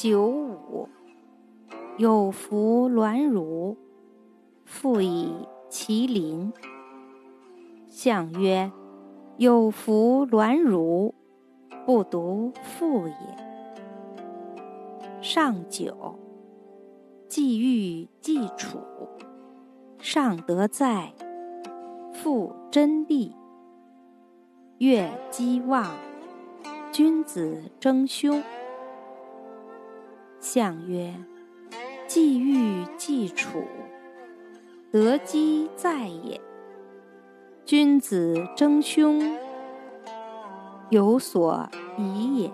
[0.00, 0.88] 九五，
[1.96, 3.76] 有弗卵乳，
[4.64, 5.34] 复以
[5.68, 6.52] 其邻。
[7.88, 8.70] 象曰：
[9.38, 11.16] 有弗卵乳，
[11.84, 13.14] 不独父也。
[15.20, 16.16] 上九，
[17.26, 18.78] 既欲既处，
[19.98, 21.12] 上德在，
[22.12, 23.34] 复真利。
[24.78, 25.90] 月积旺，
[26.92, 28.40] 君子争凶。
[30.40, 31.14] 相曰：
[32.06, 33.64] 既欲既处，
[34.92, 36.40] 得机在也。
[37.64, 39.36] 君子争凶，
[40.90, 42.50] 有所疑也。